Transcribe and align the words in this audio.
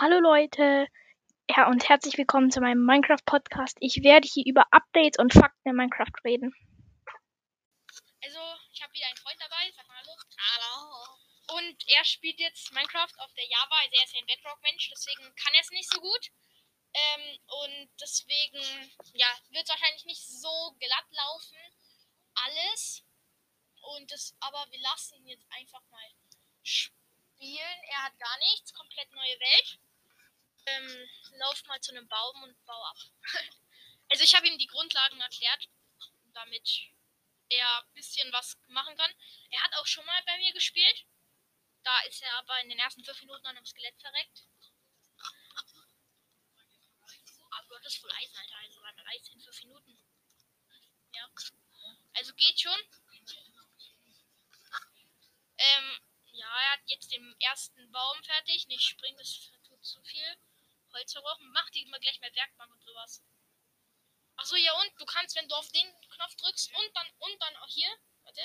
Hallo 0.00 0.20
Leute 0.20 0.86
ja, 1.50 1.66
und 1.66 1.88
herzlich 1.88 2.16
willkommen 2.16 2.52
zu 2.52 2.60
meinem 2.60 2.86
Minecraft-Podcast. 2.86 3.78
Ich 3.80 4.04
werde 4.04 4.28
hier 4.28 4.46
über 4.46 4.64
Updates 4.70 5.18
und 5.18 5.34
Fakten 5.34 5.70
in 5.70 5.74
Minecraft 5.74 6.14
reden. 6.22 6.54
Also, 8.22 8.38
ich 8.70 8.80
habe 8.80 8.92
wieder 8.94 9.08
einen 9.08 9.16
Freund 9.16 9.40
dabei. 9.40 9.58
Sag 9.74 9.88
mal 9.88 9.98
hallo. 9.98 10.14
Hallo. 10.38 11.58
Und 11.58 11.82
er 11.88 12.04
spielt 12.04 12.38
jetzt 12.38 12.72
Minecraft 12.72 13.10
auf 13.18 13.34
der 13.34 13.42
Java. 13.50 13.74
Also, 13.74 13.96
er 13.98 14.04
ist 14.04 14.14
ja 14.14 14.20
ein 14.20 14.26
Bedrock-Mensch, 14.26 14.88
deswegen 14.88 15.34
kann 15.34 15.54
er 15.54 15.62
es 15.62 15.70
nicht 15.72 15.90
so 15.90 16.00
gut. 16.00 16.30
Ähm, 16.94 17.38
und 17.66 17.90
deswegen, 18.00 18.62
ja, 19.14 19.34
wird 19.50 19.64
es 19.64 19.70
wahrscheinlich 19.70 20.04
nicht 20.04 20.22
so 20.22 20.76
glatt 20.78 21.10
laufen. 21.10 21.58
Alles. 22.46 23.02
Und 23.96 24.12
das, 24.12 24.32
aber 24.38 24.64
wir 24.70 24.78
lassen 24.78 25.16
ihn 25.16 25.26
jetzt 25.26 25.46
einfach 25.50 25.82
mal 25.90 26.08
spielen. 26.62 27.82
Er 27.90 28.04
hat 28.04 28.16
gar 28.16 28.38
nichts. 28.38 28.72
Komplett 28.72 29.10
neue 29.10 29.40
Welt 29.40 29.80
ähm, 30.68 31.08
lauf 31.38 31.64
mal 31.66 31.80
zu 31.80 31.92
einem 31.92 32.08
Baum 32.08 32.42
und 32.42 32.64
bau 32.64 32.84
ab. 32.84 32.96
also 34.10 34.24
ich 34.24 34.34
habe 34.34 34.46
ihm 34.46 34.58
die 34.58 34.66
Grundlagen 34.66 35.20
erklärt, 35.20 35.68
damit 36.32 36.68
er 37.48 37.78
ein 37.82 37.92
bisschen 37.94 38.32
was 38.32 38.58
machen 38.68 38.96
kann. 38.96 39.12
Er 39.50 39.62
hat 39.62 39.74
auch 39.76 39.86
schon 39.86 40.04
mal 40.04 40.22
bei 40.24 40.36
mir 40.38 40.52
gespielt. 40.52 41.06
Da 41.82 42.00
ist 42.02 42.22
er 42.22 42.34
aber 42.38 42.60
in 42.60 42.68
den 42.68 42.78
ersten 42.78 43.04
fünf 43.04 43.20
Minuten 43.20 43.46
an 43.46 43.56
einem 43.56 43.66
Skelett 43.66 43.98
verreckt. 44.00 44.42
Aber 47.50 47.80
das 47.80 47.94
ist 47.94 48.00
voll 48.00 48.12
Eisen, 48.12 48.36
Alter. 48.36 48.56
Also 48.58 48.80
einmal 48.82 49.06
Eis 49.08 49.28
in 49.28 49.40
fünf 49.40 49.62
Minuten. 49.64 49.98
Ja. 51.14 51.30
Also 52.14 52.34
geht 52.34 52.60
schon. 52.60 52.78
Ähm, 55.58 55.98
ja, 56.32 56.46
er 56.46 56.72
hat 56.72 56.80
jetzt 56.86 57.10
den 57.10 57.34
ersten 57.40 57.90
Baum 57.90 58.22
fertig. 58.22 58.68
Nicht 58.68 58.82
springen, 58.82 59.18
das 59.18 59.50
tut 59.66 59.84
zu 59.84 60.02
viel. 60.02 60.36
Holz 60.92 61.12
verbrauchen. 61.12 61.50
Mach 61.52 61.68
die 61.70 61.84
mal 61.86 62.00
gleich 62.00 62.20
mehr 62.20 62.34
Werkbank 62.34 62.72
und 62.72 62.82
sowas. 62.82 63.22
Achso, 64.38 64.54
ja, 64.54 64.72
und 64.72 65.00
du 65.00 65.04
kannst, 65.04 65.34
wenn 65.34 65.48
du 65.48 65.54
auf 65.56 65.68
den 65.70 66.00
Knopf 66.10 66.36
drückst 66.36 66.72
und 66.72 66.96
dann, 66.96 67.06
und 67.18 67.42
dann 67.42 67.56
auch 67.56 67.68
hier, 67.68 67.90
warte, 68.22 68.40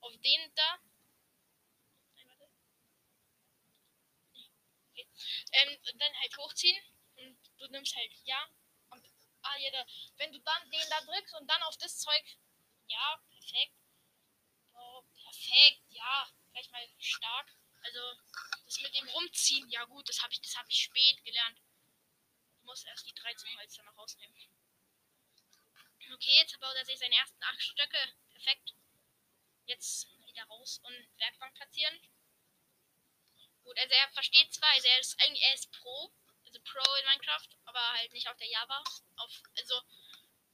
auf 0.00 0.16
den 0.16 0.54
da. 0.54 0.78
Nein, 2.14 2.28
warte. 2.28 2.50
Okay. 4.90 5.06
Ähm, 5.52 5.78
dann 5.98 6.14
halt 6.20 6.36
hochziehen 6.38 6.82
und 7.16 7.38
du 7.58 7.68
nimmst 7.68 7.94
halt, 7.94 8.10
ja. 8.24 8.48
Und, 8.88 9.04
ah, 9.42 9.56
ja, 9.58 9.70
da, 9.70 9.86
wenn 10.16 10.32
du 10.32 10.38
dann 10.40 10.70
den 10.70 10.88
da 10.88 11.00
drückst 11.02 11.34
und 11.34 11.46
dann 11.46 11.62
auf 11.64 11.76
das 11.76 11.98
Zeug, 11.98 12.24
ja, 12.86 13.22
perfekt. 13.28 13.74
Oh, 14.72 15.02
perfekt, 15.22 15.82
ja, 15.90 16.30
gleich 16.52 16.70
mal 16.70 16.88
stark. 16.98 17.54
Also, 17.82 18.00
das 18.64 18.80
mit 18.80 18.94
dem 18.94 19.08
Rumziehen, 19.08 19.68
ja 19.68 19.84
gut, 19.84 20.08
das 20.08 20.22
habe 20.22 20.32
ich, 20.32 20.40
das 20.40 20.56
habe 20.56 20.70
ich 20.70 20.84
spät 20.84 21.22
gelernt 21.22 21.60
muss 22.68 22.84
erst 22.84 23.06
die 23.06 23.14
13 23.14 23.56
Holz 23.56 23.78
noch 23.78 23.96
rausnehmen. 23.96 24.36
Okay, 26.12 26.36
jetzt 26.40 26.60
baut 26.60 26.76
er 26.76 26.84
sich 26.84 26.98
seine 26.98 27.14
ersten 27.14 27.42
8 27.42 27.62
Stöcke. 27.62 27.98
Perfekt. 28.30 28.74
Jetzt 29.64 30.06
wieder 30.26 30.44
raus 30.44 30.80
und 30.84 31.18
Werkbank 31.18 31.54
platzieren. 31.54 31.98
Gut, 33.64 33.78
also 33.78 33.94
er 33.94 34.10
versteht 34.10 34.52
zwar, 34.52 34.70
also 34.70 34.86
er 34.86 35.00
ist 35.00 35.20
eigentlich 35.20 35.42
er 35.42 35.54
ist 35.54 35.70
Pro, 35.72 36.12
also 36.44 36.60
Pro 36.60 36.94
in 36.96 37.06
Minecraft, 37.06 37.48
aber 37.64 37.92
halt 37.94 38.12
nicht 38.12 38.28
auf 38.28 38.36
der 38.36 38.48
Java. 38.48 38.82
Auf, 39.16 39.42
also, 39.56 39.82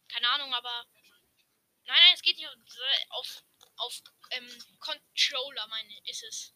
keine 0.09 0.29
Ahnung, 0.31 0.55
aber. 0.55 0.87
Nein, 1.87 1.99
nein, 1.99 2.15
es 2.15 2.23
geht 2.23 2.37
nicht 2.37 2.49
auf, 3.11 3.43
auf 3.77 4.03
ähm, 4.31 4.79
Controller, 4.79 5.67
meine 5.67 6.09
ist 6.09 6.23
es. 6.23 6.55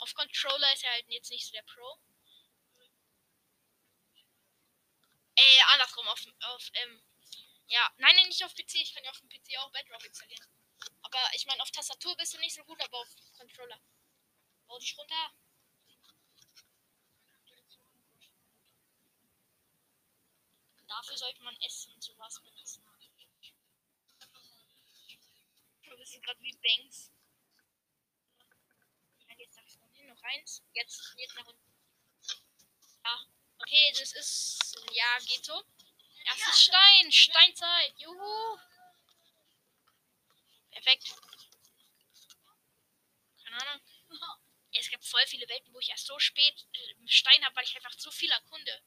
Auf 0.00 0.12
Controller 0.14 0.72
ist 0.72 0.84
er 0.84 0.90
halt 0.90 1.06
jetzt 1.08 1.30
nicht 1.30 1.46
so 1.46 1.52
der 1.52 1.62
Pro. 1.62 1.98
Äh, 5.36 5.60
andersrum, 5.74 6.08
auf, 6.08 6.26
auf, 6.40 6.70
ähm, 6.72 7.02
ja, 7.66 7.92
nein, 7.98 8.14
nein, 8.16 8.28
nicht 8.28 8.44
auf 8.44 8.54
PC, 8.54 8.76
ich 8.76 8.94
kann 8.94 9.04
ja 9.04 9.10
auf 9.10 9.20
dem 9.20 9.28
PC 9.28 9.56
auch 9.58 9.70
Bedrock 9.70 10.04
installieren. 10.04 10.46
Aber 11.02 11.20
ich 11.34 11.46
meine, 11.46 11.62
auf 11.62 11.70
Tastatur 11.70 12.16
bist 12.16 12.34
du 12.34 12.38
nicht 12.38 12.54
so 12.54 12.64
gut, 12.64 12.80
aber 12.82 12.98
auf 12.98 13.08
Controller. 13.36 13.80
Bau 14.66 14.78
dich 14.78 14.96
runter. 14.96 15.32
Dafür 20.88 21.16
sollte 21.18 21.42
man 21.42 21.56
Essen 21.60 21.92
und 21.92 22.02
sowas 22.02 22.40
benutzen. 22.40 22.84
Du 25.82 25.96
bist 25.96 26.22
gerade 26.22 26.40
wie 26.40 26.56
Banks. 26.56 27.12
Jetzt 29.36 29.54
sagst 29.54 29.76
du 29.76 30.04
noch 30.04 30.22
eins. 30.22 30.62
Jetzt, 30.72 31.14
jetzt 31.18 31.34
nach 31.34 31.46
unten. 31.46 31.72
Ja. 33.04 33.26
Okay, 33.58 33.92
das 33.98 34.12
ist. 34.12 34.76
Ja, 34.92 35.18
geht 35.26 35.44
so. 35.44 35.62
Erstes 36.24 36.64
Stein. 36.64 37.12
Steinzeit. 37.12 37.94
Juhu. 37.98 38.58
Perfekt. 40.70 41.14
Keine 43.42 43.60
Ahnung. 43.60 43.80
Es 44.72 44.90
gibt 44.90 45.04
voll 45.04 45.26
viele 45.26 45.48
Welten, 45.48 45.72
wo 45.72 45.80
ich 45.80 45.88
erst 45.88 46.06
so 46.06 46.18
spät 46.18 46.66
äh, 46.74 47.08
Stein 47.08 47.42
habe, 47.44 47.56
weil 47.56 47.64
ich 47.64 47.74
einfach 47.76 47.94
zu 47.96 48.10
viel 48.10 48.30
erkunde. 48.30 48.82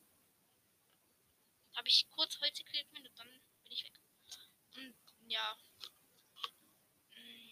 Habe 1.75 1.87
ich 1.87 2.07
kurz 2.11 2.39
Holz 2.41 2.57
gekriegt 2.57 2.91
und 2.93 3.09
dann 3.17 3.41
bin 3.63 3.71
ich 3.71 3.83
weg. 3.83 3.93
Und 4.75 4.95
ja. 5.27 5.57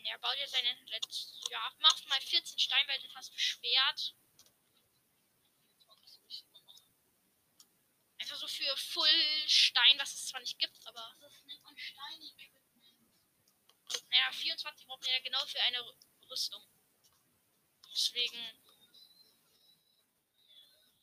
Er 0.10 0.20
baut 0.20 0.38
jetzt 0.38 0.52
seine 0.52 0.74
letzte. 0.86 1.52
Ja, 1.52 1.74
mach 1.80 2.06
mal 2.06 2.22
14 2.22 2.58
Stein, 2.58 2.88
weil 2.88 3.00
dann 3.02 3.14
hast 3.16 3.38
Schwert. 3.40 4.16
Einfach 8.28 8.42
so 8.42 8.48
für 8.50 8.76
Full 8.76 9.48
Stein, 9.48 9.98
was 10.00 10.14
es 10.14 10.28
zwar 10.28 10.42
nicht 10.42 10.60
gibt, 10.60 10.86
aber. 10.86 11.16
Das 11.22 11.32
nennt 11.46 11.64
man 11.64 11.78
Stein-Equipment. 11.78 12.86
Naja, 14.10 14.32
24 14.34 14.86
braucht 14.86 15.02
man 15.02 15.12
ja 15.12 15.20
genau 15.22 15.46
für 15.46 15.62
eine 15.62 15.96
Rüstung. 16.30 16.62
Deswegen. 17.90 18.38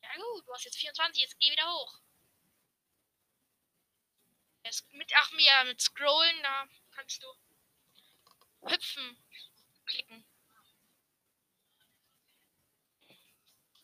Ja 0.03 0.15
gut, 0.17 0.47
du 0.47 0.53
hast 0.53 0.65
jetzt 0.65 0.77
24, 0.77 1.23
jetzt 1.23 1.41
geh 1.41 1.51
wieder 1.51 1.67
hoch. 1.67 1.99
Jetzt 4.65 4.93
mit, 4.93 5.11
ach 5.17 5.33
ja, 5.39 5.65
mit 5.65 5.81
Scrollen, 5.81 6.43
da 6.43 6.69
kannst 6.91 7.23
du 7.23 7.35
hüpfen, 8.69 9.17
klicken. 9.87 10.27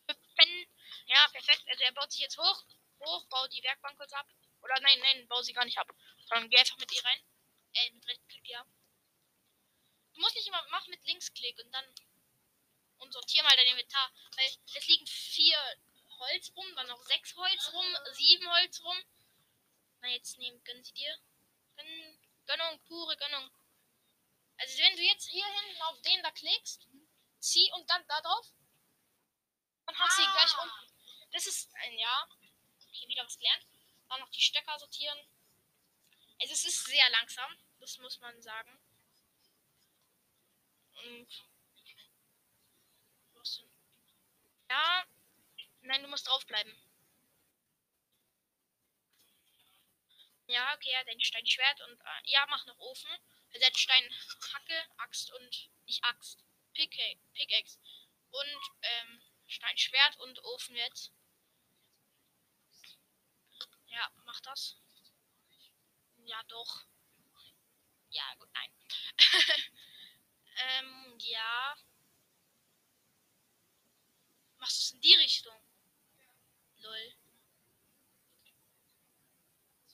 Hüpfen. 0.07 0.67
Ja, 1.07 1.27
perfekt. 1.29 1.63
Also 1.69 1.83
er 1.83 1.91
baut 1.93 2.11
sich 2.11 2.21
jetzt 2.21 2.37
hoch 2.37 2.63
hoch, 3.01 3.25
bau 3.27 3.47
die 3.47 3.63
Werkbank 3.63 3.97
kurz 3.97 4.13
ab. 4.13 4.27
Oder 4.61 4.79
nein, 4.81 4.99
nein, 4.99 5.27
bau 5.27 5.41
sie 5.41 5.53
gar 5.53 5.65
nicht 5.65 5.77
ab. 5.77 5.87
Sondern 6.27 6.49
geh 6.49 6.57
einfach 6.57 6.77
mit 6.77 6.91
ihr 6.91 7.03
rein. 7.03 7.19
Äh, 7.73 7.91
mit 7.91 8.07
Rechtsklick, 8.07 8.49
ja. 8.49 8.65
Du 10.13 10.21
musst 10.21 10.35
nicht 10.35 10.47
immer, 10.47 10.65
mach 10.69 10.85
mit 10.87 11.03
Linksklick 11.05 11.57
und 11.59 11.71
dann 11.71 11.85
und 12.97 13.11
sortier 13.11 13.43
mal 13.43 13.55
dein 13.55 13.67
Inventar. 13.67 14.11
Weil 14.35 14.45
es 14.75 14.87
liegen 14.87 15.07
vier 15.07 15.57
Holz 16.19 16.51
rum, 16.55 16.75
dann 16.75 16.87
noch 16.87 17.01
sechs 17.03 17.35
Holz 17.35 17.73
rum, 17.73 17.85
sieben 18.13 18.47
Holz 18.51 18.81
rum. 18.83 18.97
Na, 20.01 20.09
jetzt 20.09 20.37
nehmen, 20.37 20.63
gönnen 20.63 20.83
sie 20.83 20.93
dir. 20.93 21.17
Gönn, 21.75 22.19
Gönnung, 22.45 22.79
pure 22.83 23.17
Gönnung. 23.17 23.49
Also 24.57 24.77
wenn 24.77 24.95
du 24.95 25.01
jetzt 25.01 25.27
hier 25.29 25.45
hinten 25.45 25.81
auf 25.83 26.01
den 26.01 26.21
da 26.21 26.31
klickst, 26.31 26.87
zieh 27.39 27.71
und 27.73 27.89
dann 27.89 28.05
da 28.07 28.21
drauf, 28.21 28.45
dann 29.85 29.97
hast 29.97 30.17
du 30.17 30.21
ah. 30.21 30.25
sie 30.25 30.31
gleich 30.31 30.61
unten. 30.61 31.31
Das 31.31 31.47
ist 31.47 31.73
ein 31.73 31.97
Ja 31.97 32.27
hier 32.91 33.07
wieder 33.07 33.25
was 33.25 33.37
gelernt. 33.37 33.65
Dann 34.09 34.19
noch 34.19 34.29
die 34.29 34.41
Stöcker 34.41 34.77
sortieren. 34.79 35.19
Also 36.41 36.53
es 36.53 36.65
ist 36.65 36.85
sehr 36.85 37.09
langsam, 37.11 37.55
das 37.79 37.97
muss 37.99 38.19
man 38.19 38.41
sagen. 38.41 38.79
Und 41.03 41.27
ja, 44.69 45.05
nein, 45.81 46.01
du 46.01 46.07
musst 46.07 46.27
draufbleiben. 46.27 46.73
Ja, 50.47 50.73
okay, 50.75 50.89
er 50.91 50.99
hat 50.99 51.07
ein 51.07 51.19
Steinschwert 51.19 51.81
und 51.81 51.99
äh, 51.99 52.21
ja, 52.31 52.45
mach 52.49 52.65
noch 52.65 52.79
Ofen. 52.79 53.09
Er 53.51 53.67
hat 53.67 53.77
Steinhacke, 53.77 54.85
Axt 54.97 55.31
und 55.33 55.69
nicht 55.85 56.03
Axt, 56.03 56.43
Pickaxe 56.73 57.79
und 58.29 58.61
ähm, 58.81 59.21
Steinschwert 59.47 60.17
und 60.19 60.43
Ofen 60.43 60.75
jetzt. 60.75 61.11
Ja, 63.91 64.09
mach 64.25 64.39
das. 64.41 64.77
Ja, 66.23 66.41
doch. 66.47 66.85
Ja, 68.09 68.35
gut, 68.35 68.49
nein. 68.53 68.71
ähm, 70.55 71.17
ja. 71.19 71.75
Machst 74.57 74.77
du 74.77 74.81
es 74.81 74.91
in 74.91 75.01
die 75.01 75.15
Richtung? 75.15 75.55
Lol. 76.77 77.13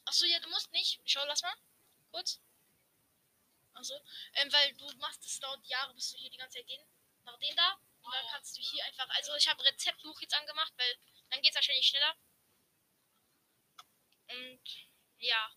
Achso, 0.06 0.26
ja, 0.26 0.40
du 0.40 0.50
musst 0.50 0.72
nicht. 0.72 1.02
Schau, 1.06 1.26
lass 1.26 1.42
mal. 1.42 1.56
Kurz. 2.12 2.40
Achso. 3.74 4.00
Ähm, 4.34 4.52
weil 4.54 4.74
du 4.76 4.92
machst 4.98 5.26
es 5.26 5.40
dauert 5.40 5.66
Jahre, 5.66 5.94
bis 5.96 6.12
du 6.12 6.18
hier 6.18 6.30
die 6.30 6.38
ganze 6.38 6.60
Zeit 6.60 6.70
den, 6.70 6.86
nach 7.24 7.38
den 7.40 7.56
da 7.56 7.74
Und 8.02 8.14
dann 8.14 8.28
kannst 8.28 8.58
du 8.58 8.62
hier 8.62 8.84
einfach, 8.86 9.10
also 9.10 9.36
ich 9.36 9.48
habe 9.48 9.64
Rezeptbuch 9.64 10.22
jetzt 10.22 10.36
angemacht, 10.36 10.74
weil 10.78 10.98
dann 11.30 11.42
geht 11.42 11.52
es 11.52 11.56
wahrscheinlich 11.56 11.88
schneller. 11.88 12.16
Und 14.30 14.62
ja. 15.20 15.52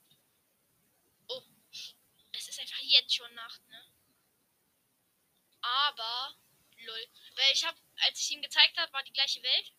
Oh, 1.28 1.42
es 2.32 2.48
ist 2.48 2.60
einfach 2.60 2.80
jetzt 2.80 3.14
schon 3.14 3.34
Nacht, 3.34 3.66
ne? 3.68 3.92
Aber, 5.62 6.36
lol. 6.78 7.08
Weil 7.34 7.52
ich 7.52 7.64
habe, 7.64 7.78
als 8.06 8.20
ich 8.20 8.30
ihm 8.30 8.42
gezeigt 8.42 8.76
habe, 8.78 8.92
war 8.92 9.02
die 9.02 9.12
gleiche 9.12 9.42
Welt. 9.42 9.72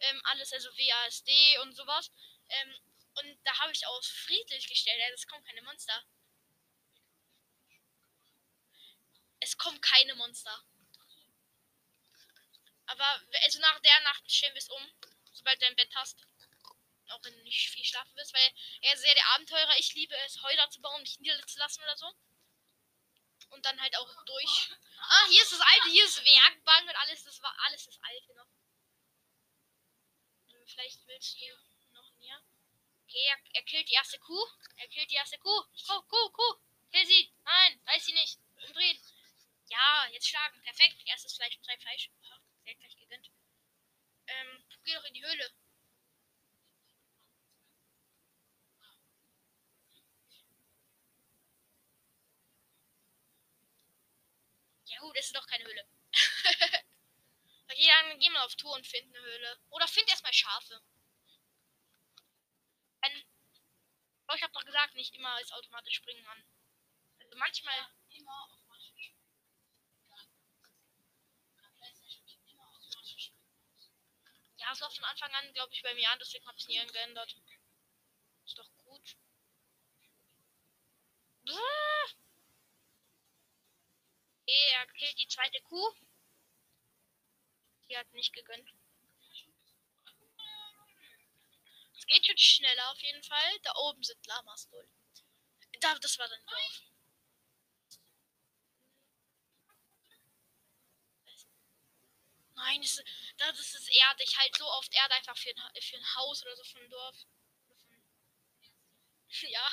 Ähm, 0.00 0.20
alles, 0.24 0.52
also 0.52 0.70
WASD 0.70 1.58
und 1.62 1.74
sowas. 1.74 2.10
Ähm, 2.48 2.74
und 3.14 3.38
da 3.44 3.58
habe 3.58 3.72
ich 3.72 3.86
auf 3.86 4.04
friedlich 4.04 4.68
gestellt. 4.68 5.00
Es 5.14 5.26
kommen 5.26 5.44
keine 5.44 5.62
Monster. 5.62 6.04
Es 9.40 9.56
kommen 9.56 9.80
keine 9.80 10.14
Monster. 10.14 10.64
Aber 12.86 13.22
also 13.44 13.60
nach 13.60 13.80
der 13.80 14.00
Nacht 14.00 14.30
stellen 14.30 14.54
wir 14.54 14.62
es 14.62 14.70
um, 14.70 14.92
sobald 15.32 15.60
du 15.60 15.66
ein 15.66 15.76
Bett 15.76 15.94
hast. 15.94 16.26
Auch 17.08 17.24
wenn 17.24 17.36
du 17.36 17.42
nicht 17.42 17.70
viel 17.70 17.84
schlafen 17.84 18.14
wirst, 18.16 18.34
weil 18.34 18.50
er 18.82 18.94
ist 18.94 19.00
sehr 19.00 19.14
der 19.14 19.26
Abenteurer. 19.28 19.78
Ich 19.78 19.94
liebe 19.94 20.14
es, 20.26 20.42
Häuser 20.42 20.68
zu 20.70 20.80
bauen, 20.80 21.02
nicht 21.02 21.20
niederzulassen 21.20 21.82
oder 21.82 21.96
so. 21.96 22.12
Und 23.50 23.64
dann 23.64 23.80
halt 23.80 23.96
auch 23.96 24.24
durch. 24.24 24.70
Ah, 25.00 25.26
hier 25.30 25.42
ist 25.42 25.52
das 25.52 25.60
alte, 25.60 25.88
hier 25.90 26.04
ist 26.04 26.22
Werkbank 26.22 26.88
und 26.88 26.96
alles, 26.96 27.24
das 27.24 27.40
war 27.40 27.54
alles 27.64 27.84
das 27.84 27.98
alte 28.02 28.34
noch. 28.34 28.48
Vielleicht 30.66 31.06
willst 31.06 31.40
du 31.40 31.46
noch 31.92 32.12
näher. 32.16 32.42
Okay, 33.04 33.24
er, 33.24 33.38
er 33.54 33.62
killt 33.62 33.88
die 33.88 33.94
erste 33.94 34.18
Kuh. 34.18 34.46
Er 34.76 34.88
killt 34.88 35.10
die 35.10 35.14
erste 35.14 35.38
Kuh. 35.38 35.64
Kuh, 35.86 36.02
Kuh, 36.02 36.30
Kuh. 36.30 36.60
Kill 36.90 37.06
sie. 37.06 37.32
Nein, 37.42 37.80
weiß 37.86 38.04
sie 38.04 38.12
nicht. 38.12 38.38
Umdrehen. 38.66 39.00
Ja, 39.70 40.06
jetzt 40.12 40.28
schlagen. 40.28 40.60
Perfekt. 40.62 41.02
Erstes 41.06 41.34
Fleisch, 41.36 41.58
zwei 41.62 41.76
Fleisch. 41.78 42.10
Sehr 42.64 42.74
gleich 42.74 42.96
gegönnt. 42.96 43.30
Ähm, 44.26 44.64
geh 44.84 44.94
doch 44.94 45.04
in 45.04 45.14
die 45.14 45.24
Höhle. 45.24 45.50
Ja 54.88 55.00
gut, 55.00 55.16
ist 55.16 55.34
doch 55.34 55.46
keine 55.46 55.64
Höhle. 55.64 55.84
okay, 57.68 57.88
dann 57.88 58.18
geh 58.18 58.30
mal 58.30 58.44
auf 58.44 58.56
Tour 58.56 58.74
und 58.74 58.86
find 58.86 59.14
eine 59.14 59.24
Höhle. 59.24 59.60
Oder 59.70 59.86
find 59.86 60.08
erstmal 60.08 60.32
Schafe. 60.32 60.82
Wenn, 63.02 63.24
oh, 64.28 64.34
ich 64.34 64.42
hab 64.42 64.52
doch 64.52 64.64
gesagt, 64.64 64.94
nicht 64.94 65.14
immer 65.14 65.40
ist 65.40 65.52
automatisch 65.52 65.94
springen 65.94 66.26
an. 66.26 66.44
Also 67.20 67.36
manchmal. 67.36 67.74
Immer 68.10 68.44
automatisch. 68.44 69.14
Ja, 74.56 74.72
es 74.72 74.80
war 74.80 74.90
von 74.90 75.04
Anfang 75.04 75.32
an, 75.34 75.52
glaube 75.52 75.72
ich, 75.72 75.82
bei 75.82 75.94
mir 75.94 76.10
an, 76.10 76.18
deswegen 76.18 76.46
habe 76.46 76.56
ich 76.56 76.64
es 76.64 76.68
nie 76.68 76.92
geändert. 76.92 77.36
Ist 78.44 78.58
doch 78.58 78.70
gut. 78.78 79.16
Ah! 81.48 82.27
Okay, 84.48 84.70
er 84.72 84.86
killt 84.86 85.18
die 85.18 85.28
zweite 85.28 85.60
Kuh. 85.60 85.92
Die 87.86 87.98
hat 87.98 88.10
nicht 88.14 88.32
gegönnt. 88.32 88.72
Es 91.94 92.06
geht 92.06 92.24
schon 92.24 92.38
schneller 92.38 92.90
auf 92.90 92.98
jeden 93.00 93.22
Fall. 93.22 93.58
Da 93.62 93.74
oben 93.76 94.02
sind 94.02 94.26
Lamas 94.26 94.70
wohl. 94.72 94.88
Da, 95.80 95.98
das 95.98 96.18
war 96.18 96.28
dann 96.28 96.46
Dorf. 96.46 96.82
Nein, 102.54 102.80
das, 102.80 103.02
das 103.36 103.74
ist 103.74 103.90
erdig. 103.90 104.34
Halt 104.38 104.56
so 104.56 104.66
oft 104.66 104.94
Erde 104.94 105.14
einfach 105.14 105.36
für 105.36 105.50
ein, 105.50 105.82
für 105.82 105.96
ein 105.96 106.14
Haus 106.16 106.42
oder 106.42 106.56
so 106.56 106.64
von 106.64 106.80
einem 106.80 106.90
Dorf. 106.90 107.16
Ja. 109.42 109.70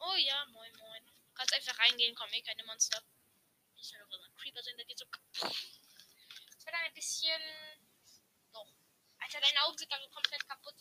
Oh 0.00 0.14
ja, 0.16 0.46
moin 0.46 0.72
moin. 0.78 0.87
Kannst 1.38 1.54
einfach 1.54 1.78
reingehen, 1.78 2.16
kommen 2.16 2.32
eh 2.32 2.42
keine 2.42 2.64
Monster. 2.64 3.00
Ich 3.76 3.86
soll 3.86 4.00
doch 4.10 4.24
ein 4.24 4.34
Creeper 4.34 4.60
sein, 4.60 4.76
der 4.76 4.86
geht 4.86 4.98
so 4.98 5.06
kaputt. 5.06 5.56
Das 6.50 6.66
wird 6.66 6.74
ein 6.74 6.94
bisschen. 6.94 7.40
Doch. 8.52 8.66
Alter, 9.18 9.40
deine 9.40 9.62
Augen 9.62 9.78
sind 9.78 9.92
dann 9.92 10.10
komplett 10.10 10.44
kaputt. 10.48 10.74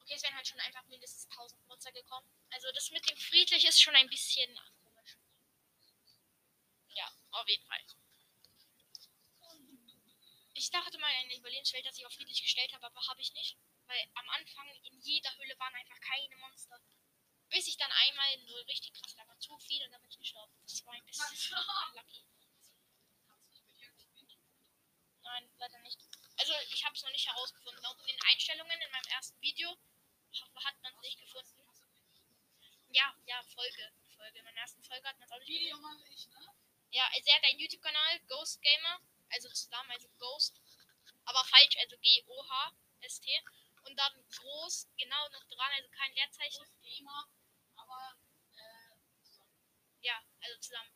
Okay, 0.00 0.14
es 0.14 0.22
wären 0.22 0.34
halt 0.34 0.46
schon 0.46 0.60
einfach 0.60 0.82
mindestens 0.86 1.28
1000 1.30 1.66
Monster 1.66 1.92
gekommen. 1.92 2.26
Also 2.52 2.72
das 2.72 2.90
mit 2.90 3.06
dem 3.06 3.18
friedlich 3.18 3.66
ist 3.66 3.82
schon 3.82 3.94
ein 3.94 4.08
bisschen 4.08 4.58
komisch. 4.82 5.18
Ja, 6.88 7.12
auf 7.32 7.46
jeden 7.46 7.66
Fall. 7.66 7.84
Ich 10.54 10.70
dachte 10.70 10.96
mal 10.98 11.12
in 11.24 11.38
Überlebenswelt, 11.38 11.84
dass 11.84 11.98
ich 11.98 12.06
auf 12.06 12.14
friedlich 12.14 12.40
gestellt 12.40 12.72
habe, 12.72 12.86
aber 12.86 13.06
habe 13.08 13.20
ich 13.20 13.34
nicht. 13.34 13.58
Weil 13.86 14.10
am 14.14 14.28
Anfang 14.30 14.68
in 14.84 15.00
jeder 15.02 15.36
Höhle 15.36 15.58
waren 15.58 15.74
einfach 15.74 16.00
keine 16.00 16.36
Monster. 16.38 16.80
Bis 17.54 17.68
ich 17.68 17.76
dann 17.76 17.92
einmal 17.92 18.38
so 18.48 18.56
richtig 18.66 18.92
krass, 18.94 19.14
da 19.14 19.28
war 19.28 19.38
zu 19.38 19.56
viel 19.60 19.80
und 19.84 19.92
dann 19.92 20.02
bin 20.02 20.10
ich 20.10 20.18
gestorben. 20.18 20.52
Das 20.66 20.84
war 20.84 20.92
ein 20.92 21.06
bisschen 21.06 21.24
unlucky. 21.88 22.26
Nein, 25.22 25.50
leider 25.58 25.78
nicht. 25.78 26.00
Also 26.36 26.52
ich 26.68 26.84
habe 26.84 26.96
es 26.96 27.02
noch 27.04 27.12
nicht 27.12 27.28
herausgefunden. 27.28 27.86
Auch 27.86 27.98
in 28.00 28.06
den 28.06 28.22
Einstellungen 28.22 28.82
in 28.82 28.90
meinem 28.90 29.06
ersten 29.06 29.40
Video 29.40 29.70
hat 29.70 30.82
man 30.82 30.92
es 30.94 31.00
nicht 31.02 31.20
gefunden. 31.20 31.62
Ja, 32.90 33.14
ja, 33.26 33.40
Folge. 33.44 33.92
Folge. 34.16 34.38
In 34.40 34.44
meiner 34.46 34.60
ersten 34.60 34.82
Folge 34.82 35.06
hat 35.08 35.16
man 35.20 35.26
es 35.26 35.32
auch 35.32 35.38
nicht 35.38 35.48
Video 35.48 35.78
mache 35.78 36.08
ich, 36.08 36.26
ne? 36.26 36.48
Ja, 36.90 37.06
also 37.06 37.28
er 37.28 37.36
hat 37.36 37.44
einen 37.44 37.60
YouTube-Kanal, 37.60 38.20
Ghost 38.26 38.60
Gamer. 38.62 39.00
Also 39.30 39.48
zusammen, 39.50 39.92
also 39.92 40.08
Ghost. 40.18 40.60
Aber 41.24 41.44
falsch, 41.44 41.76
also 41.78 41.96
G-O-H-S-T. 41.98 43.44
Und 43.84 43.96
dann 43.96 44.28
groß, 44.28 44.88
genau 44.96 45.28
noch 45.28 45.44
dran, 45.44 45.72
also 45.76 45.88
kein 45.90 46.12
Leerzeichen. 46.14 46.66
Gamer, 46.82 47.28
aber 47.28 47.30
äh, 47.30 47.43
Ja, 50.04 50.22
also 50.42 50.60
zusammen. 50.60 50.92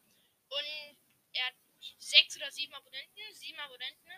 Und 0.49 0.99
er 1.33 1.47
hat 1.47 1.55
sechs 1.99 2.37
oder 2.37 2.51
sieben 2.51 2.75
Abonnenten, 2.75 3.35
sieben 3.35 3.59
Abonnenten, 3.59 4.13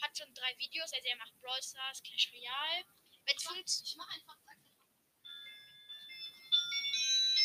hat 0.00 0.16
schon 0.16 0.32
drei 0.32 0.56
Videos, 0.58 0.92
also 0.92 1.08
er 1.08 1.16
macht 1.16 1.40
Brawl 1.40 1.60
Stars, 1.60 2.02
Clash 2.02 2.32
Royale. 2.32 2.84
Wenn 3.24 3.36
es 3.36 3.42
funktioniert. 3.42 3.88
ich 3.88 3.96
mache 3.96 4.14
einfach. 4.14 4.36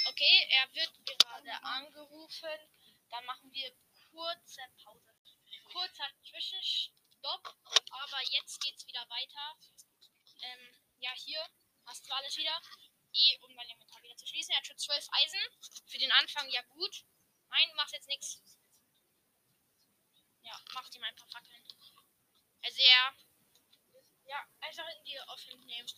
Okay, 0.06 0.48
er 0.52 0.76
wird 0.76 0.92
gerade 1.06 1.64
angerufen. 1.64 2.60
Dann 3.10 3.26
machen 3.26 3.52
wir 3.52 3.74
kurze 4.12 4.62
Pause. 4.84 5.14
Kurzer 5.72 6.10
Zwischenstopp, 6.22 7.56
aber 7.90 8.22
jetzt 8.30 8.62
geht's 8.62 8.86
wieder 8.86 9.10
weiter. 9.10 9.58
Ähm, 10.42 10.76
ja, 11.00 11.12
hier 11.16 11.44
hast 11.86 12.08
du 12.08 12.14
alles 12.14 12.38
wieder. 12.38 12.62
E, 13.14 13.38
um 13.42 13.56
dein 13.56 13.70
Wieder 14.14 14.20
zu 14.20 14.28
schließen. 14.28 14.52
Er 14.52 14.58
hat 14.58 14.68
schon 14.68 14.78
zwölf 14.78 15.08
Eisen. 15.12 15.40
Für 15.88 15.98
den 15.98 16.12
Anfang 16.12 16.48
ja 16.50 16.62
gut. 16.62 17.04
Nein, 17.50 17.68
du 17.70 17.76
machst 17.76 17.94
jetzt 17.94 18.08
nichts. 18.08 18.42
Ja, 20.44 20.60
macht 20.74 20.94
ihm 20.96 21.04
ein 21.04 21.16
paar 21.16 21.28
Fackeln. 21.30 21.64
Also 22.62 22.82
er. 22.82 23.16
Ja, 24.26 24.48
einfach 24.62 24.88
in 24.98 25.04
die 25.04 25.20
Offen 25.20 25.66
nehmen. 25.66 25.90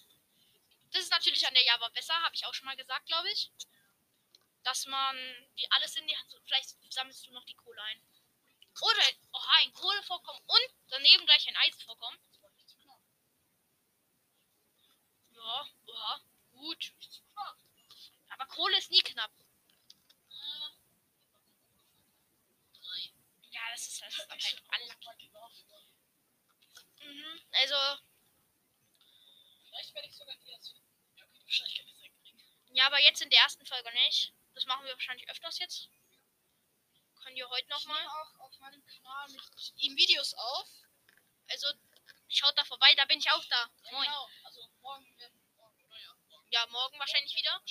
Das 0.92 1.04
ist 1.04 1.12
natürlich 1.12 1.46
an 1.46 1.54
der 1.54 1.66
Java 1.66 1.90
besser, 1.90 2.14
habe 2.22 2.36
ich 2.36 2.46
auch 2.46 2.54
schon 2.54 2.66
mal 2.66 2.78
gesagt, 2.78 3.06
glaube 3.06 3.30
ich. 3.32 3.52
Dass 4.64 4.86
man 4.86 5.16
die 5.58 5.70
alles 5.72 5.96
in 5.98 6.08
die 6.08 6.16
Hand. 6.16 6.40
Vielleicht 6.46 6.70
sammelst 6.94 7.28
du 7.28 7.32
noch 7.32 7.44
die 7.44 7.56
Kohle 7.56 7.82
ein. 7.82 8.02
Oder 8.82 9.04
oha, 9.34 9.56
ein 9.58 9.74
Kohlevorkommen 9.74 10.42
und 10.42 10.74
daneben 10.88 11.26
gleich 11.26 11.48
ein 11.48 11.58
Eisvorkommen. 11.58 12.20
Ja, 15.32 15.70
oha, 15.88 16.22
gut. 16.52 16.94
Aber 18.38 18.46
Kohle 18.48 18.78
ist 18.78 18.92
nie 18.92 19.02
knapp. 19.02 19.32
Ja, 23.52 23.62
das 23.72 23.88
ist, 23.88 24.02
das 24.02 24.14
ist 24.14 24.30
halt 24.30 24.64
unlucky. 24.82 25.32
Mhm, 27.00 27.40
also, 27.52 27.76
Vielleicht 29.70 29.94
werde 29.96 30.08
ich 30.08 30.16
sogar 30.16 30.36
die 30.38 30.52
jetzt. 30.52 30.76
Ja, 31.16 31.26
okay, 31.26 31.42
wahrscheinlich 31.44 31.78
kann 31.78 31.88
ich 31.88 31.96
es 32.02 32.76
ja, 32.76 32.88
aber 32.88 33.00
jetzt 33.00 33.22
in 33.22 33.30
der 33.30 33.40
ersten 33.40 33.66
Folge 33.66 33.90
nicht. 33.94 34.34
Das 34.54 34.66
machen 34.66 34.86
wir 34.86 34.92
wahrscheinlich 34.92 35.30
öfters 35.30 35.60
jetzt. 35.60 35.90
Können 37.24 37.36
wir 37.38 37.50
heute 37.50 37.68
Ich 37.70 37.86
nehme 37.86 38.00
nochmal. 38.00 38.08
auch 38.08 38.40
auf 38.40 38.60
meinem 38.60 38.86
Kanal 38.86 39.30
mit 39.30 39.74
ihm 39.78 39.96
Videos 39.96 40.34
auf. 40.34 40.68
Also, 41.48 41.68
schaut 42.28 42.58
da 42.58 42.66
vorbei, 42.66 42.94
da 42.96 43.06
bin 43.06 43.20
ich 43.20 43.32
auch 43.32 43.46
da. 43.46 43.70
Ja, 43.84 43.92
Moin. 43.92 44.04
Genau, 44.04 44.30
also 44.44 44.70
morgen 44.82 45.18
werden. 45.18 45.42
Morgen, 45.56 45.86
oder 45.86 45.98
ja, 45.98 46.16
morgen. 46.28 46.48
Ja, 46.52 46.68
morgen 46.68 47.00
wahrscheinlich 47.00 47.34
wieder. 47.36 47.62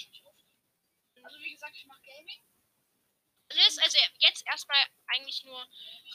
Also 1.24 1.40
wie 1.40 1.52
gesagt, 1.52 1.74
ich 1.74 1.86
mache 1.86 2.02
Gaming. 2.02 2.44
Riss, 3.50 3.78
also 3.78 3.98
jetzt 4.18 4.46
erstmal 4.46 4.84
eigentlich 5.06 5.44
nur 5.44 5.68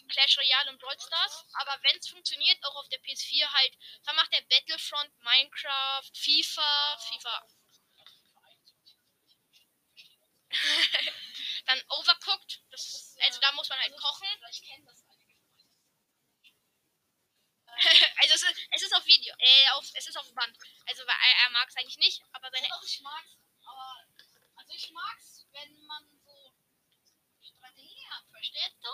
Clash 0.10 0.38
Royale 0.38 0.72
und 0.72 0.80
Brawl 0.80 1.00
Stars, 1.00 1.46
aber 1.54 1.78
wenn 1.84 1.98
es 1.98 2.10
funktioniert, 2.10 2.64
auch 2.66 2.76
auf 2.76 2.90
der 2.90 3.02
PS4 3.02 3.48
halt, 3.48 3.78
dann 4.06 4.16
macht 4.16 4.34
der 4.34 4.42
Battlefront, 4.42 5.12
Minecraft, 5.22 6.12
FIFA, 6.16 6.98
FIFA. 6.98 7.48
dann 11.66 11.82
Overcooked, 11.90 12.64
das, 12.72 13.16
also 13.22 13.40
da 13.40 13.52
muss 13.52 13.70
man 13.70 13.80
halt 13.80 13.94
also, 13.94 14.04
kochen. 14.04 14.28
also 18.18 18.34
es 18.34 18.44
ist, 18.44 18.68
es 18.72 18.82
ist 18.82 18.96
auf 18.96 19.06
Video, 19.06 19.34
äh, 19.38 19.70
auf, 19.74 19.86
es 19.94 20.08
ist 20.08 20.18
auf 20.18 20.34
Band. 20.34 20.58
Also 20.88 21.04
er, 21.04 21.16
er 21.44 21.50
mag 21.52 21.70
es 21.70 21.78
eigentlich 21.78 21.98
nicht, 21.98 22.22
aber 22.34 22.50
seine. 22.52 22.68
Doch, 22.68 22.84
ich 22.84 23.00
mag's, 23.02 23.38
aber 23.64 24.06
also 24.70 24.86
ich 24.86 24.92
mag's, 24.92 25.48
wenn 25.52 25.86
man 25.86 26.06
so 26.24 26.54
Strategie 27.42 28.06
hat, 28.08 28.24
verstehst 28.30 28.78
du? 28.84 28.90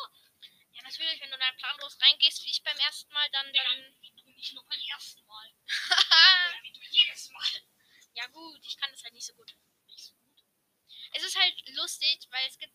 Ja, 0.71 0.83
natürlich, 0.83 1.19
wenn 1.19 1.31
du 1.31 1.37
da 1.37 1.51
planlos 1.57 1.99
reingehst, 2.01 2.43
wie 2.45 2.51
ich 2.51 2.63
beim 2.63 2.77
ersten 2.77 3.11
Mal, 3.11 3.29
dann. 3.31 3.51
dann 3.51 3.95
Wie 3.99 4.11
du 4.11 4.29
nicht 4.29 4.53
nur 4.53 4.63
beim 4.65 4.79
ersten 4.79 5.25
Mal. 5.25 5.53
Oder 6.47 6.63
wie 6.63 6.71
du 6.71 6.79
jedes 6.79 7.29
Mal. 7.29 7.61
ja, 8.13 8.27
gut, 8.27 8.65
ich 8.65 8.77
kann 8.77 8.91
das 8.91 9.03
halt 9.03 9.13
nicht 9.13 9.25
so 9.25 9.33
gut. 9.33 9.53
Nicht 9.87 10.05
so 10.05 10.13
gut. 10.13 10.43
Es 11.11 11.23
ist 11.23 11.37
halt 11.37 11.69
lustig, 11.69 12.25
weil 12.29 12.47
es 12.47 12.57
gibt 12.57 12.73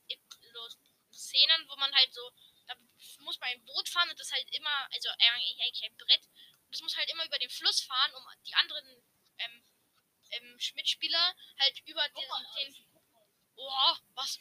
so 0.53 0.69
Szenen, 1.13 1.69
wo 1.69 1.77
man 1.77 1.95
halt 1.95 2.13
so. 2.13 2.31
Da 2.67 2.77
muss 3.21 3.39
man 3.41 3.49
ein 3.49 3.65
Boot 3.65 3.89
fahren 3.89 4.11
und 4.11 4.21
das 4.21 4.31
halt 4.31 4.49
immer. 4.51 4.89
Also 4.93 5.09
eigentlich 5.19 5.85
ein 5.85 5.97
Brett. 5.97 6.27
Und 6.65 6.75
das 6.75 6.83
muss 6.83 6.97
halt 6.97 7.11
immer 7.11 7.25
über 7.25 7.39
den 7.39 7.51
Fluss 7.51 7.81
fahren, 7.81 8.15
um 8.15 8.25
die 8.47 8.55
anderen 8.55 9.03
ähm, 9.39 9.65
ähm, 10.31 10.59
Mitspieler 10.75 11.35
halt 11.59 11.79
über 11.87 12.09
den. 12.09 12.15
den 12.15 12.29
mal. 12.29 12.90
Oha, 13.61 14.01
was? 14.15 14.39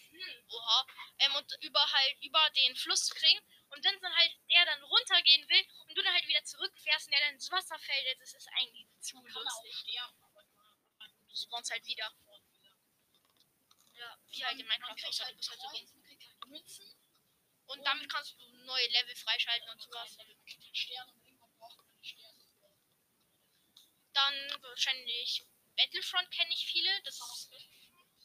Oha. 0.50 0.88
Ähm, 1.20 1.36
und 1.36 1.58
über 1.62 1.92
halt 1.92 2.16
über 2.24 2.50
den 2.52 2.76
Fluss 2.76 3.10
kriegen. 3.10 3.40
Und 3.70 3.84
wenn 3.84 4.00
dann 4.02 4.16
halt 4.16 4.32
der 4.50 4.66
dann 4.66 4.84
runtergehen 4.84 5.48
will 5.50 5.66
und 5.88 5.98
du 5.98 6.02
dann 6.02 6.14
halt 6.14 6.28
wieder 6.28 6.44
zurückfährst 6.44 7.08
und 7.08 7.12
der 7.12 7.20
dann 7.20 7.34
ins 7.36 7.52
Wasser 7.52 7.78
fällt, 7.80 8.20
das 8.20 8.34
ist 8.34 8.48
eigentlich 8.54 8.88
zu 9.00 9.22
kann 9.22 9.32
lustig. 9.32 9.76
sterben, 9.76 10.16
Du 11.28 11.36
spawnst 11.36 11.72
halt 11.72 11.86
wieder. 11.86 12.12
Ja, 13.94 14.18
wie 14.30 14.46
halt 14.46 14.60
in 14.60 14.66
Minecraft 14.66 14.92
auch, 14.92 14.96
halt 14.96 15.16
halt 15.20 15.44
so 15.44 15.52
kriegt 15.52 16.24
halt 16.24 16.48
Münzen. 16.48 16.96
Und 17.68 17.84
damit 17.86 18.10
kannst 18.10 18.40
du 18.40 18.52
neue 18.64 18.88
Level 18.88 19.16
freischalten 19.16 19.70
und 19.70 19.82
sowas. 19.82 20.18
Halt. 20.18 20.38
Dann 24.14 24.62
wahrscheinlich 24.64 25.46
Battlefront 25.76 26.32
kenne 26.32 26.54
ich 26.54 26.66
viele. 26.66 26.90
Das 27.04 27.16
ist, 27.16 27.52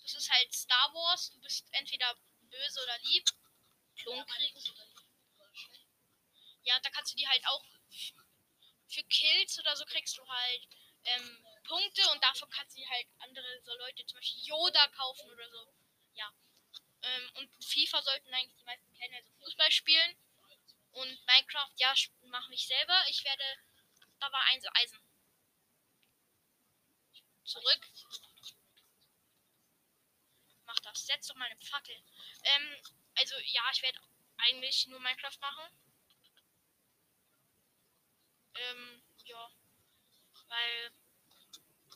das 0.05 0.15
ist 0.15 0.31
halt 0.31 0.53
Star 0.53 0.93
Wars. 0.95 1.31
Du 1.31 1.41
bist 1.41 1.67
entweder 1.73 2.15
böse 2.43 2.83
oder 2.83 2.99
lieb. 3.01 3.25
Klonkrieg. 3.97 4.55
Ja, 6.63 6.79
da 6.81 6.91
kannst 6.91 7.13
du 7.13 7.17
die 7.17 7.29
halt 7.29 7.47
auch 7.47 7.65
für 8.89 9.05
Kills 9.05 9.59
oder 9.59 9.77
so 9.77 9.85
kriegst 9.87 10.17
du 10.17 10.27
halt 10.27 10.69
ähm, 11.05 11.45
Punkte 11.65 12.03
und 12.11 12.23
dafür 12.23 12.49
kannst 12.49 12.77
du 12.77 12.89
halt 12.89 13.07
andere 13.19 13.63
so 13.63 13.75
Leute, 13.75 14.05
zum 14.07 14.19
Beispiel 14.19 14.45
Yoda 14.45 14.89
kaufen 14.89 15.31
oder 15.31 15.51
so. 15.51 15.75
Ja. 16.15 16.33
Ähm, 17.03 17.31
und 17.35 17.65
FIFA 17.65 18.03
sollten 18.03 18.33
eigentlich 18.33 18.57
die 18.57 18.65
meisten 18.65 18.95
kennen, 18.95 19.15
also 19.15 19.31
Fußball 19.41 19.71
spielen. 19.71 20.17
Und 20.93 21.27
Minecraft, 21.27 21.73
ja, 21.77 21.93
mache 22.23 22.55
ich 22.55 22.67
selber. 22.67 23.05
Ich 23.09 23.25
werde. 23.25 23.45
Da 24.21 24.31
war 24.31 24.43
eins 24.45 24.65
Eisen. 24.75 25.01
Zurück. 27.45 27.89
Das. 31.05 31.07
Setz 31.07 31.27
doch 31.27 31.37
mal 31.37 31.51
eine 31.51 31.61
Fackel. 31.61 31.97
Ähm, 32.43 32.77
also 33.17 33.35
ja, 33.45 33.63
ich 33.73 33.83
werde 33.83 34.01
eigentlich 34.39 34.87
nur 34.87 35.01
Minecraft 35.01 35.39
machen. 35.41 35.79
Ähm, 38.55 39.03
ja. 39.25 39.51
Weil 40.49 40.93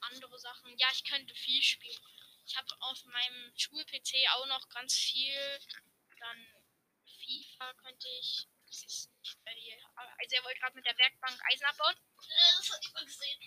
andere 0.03 0.39
Sachen. 0.39 0.77
Ja, 0.79 0.89
ich 0.93 1.05
könnte 1.05 1.35
viel 1.35 1.63
spielen. 1.63 2.01
Ich 2.47 2.57
habe 2.57 2.69
auf 2.81 3.05
meinem 3.05 3.53
Schul-PC 3.57 4.15
auch 4.33 4.47
noch 4.47 4.69
ganz 4.69 4.95
viel. 4.95 5.59
Dann 6.19 6.47
FIFA 7.25 7.75
könnte 7.75 8.09
ich. 8.21 8.47
Ist 8.69 9.11
dir. 9.25 9.77
Also 10.19 10.37
er 10.37 10.45
wollte 10.45 10.61
gerade 10.61 10.77
mit 10.77 10.85
der 10.85 10.99
Werkbank 10.99 11.41
Eisen 11.51 11.65
abbauen. 11.65 11.95
Äh, 11.95 12.57
das 12.59 12.71
hat 12.71 12.85
niemand 12.85 13.07
gesehen. 13.07 13.41